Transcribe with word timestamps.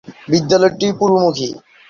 বিদ্যালয়টি 0.31 0.87
পূর্বমুখী। 0.99 1.47